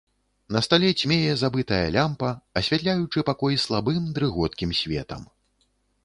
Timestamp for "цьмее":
0.99-1.33